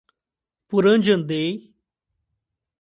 Por 0.67 0.83
onde 0.93 1.11
andei 1.13 1.51